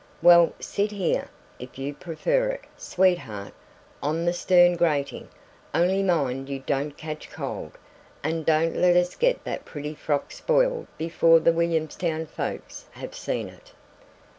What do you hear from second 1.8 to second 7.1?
prefer it, sweetheart" on the stern grating "only mind you don't